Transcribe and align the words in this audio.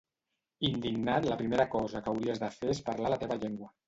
Indignat 0.69 1.27
la 1.31 1.37
primera 1.41 1.67
cosa 1.75 2.01
que 2.07 2.11
hauries 2.13 2.41
de 2.45 2.49
fer 2.57 2.71
és 2.77 2.81
parlar 2.89 3.13
la 3.15 3.21
teva 3.25 3.39
llengua. 3.45 3.71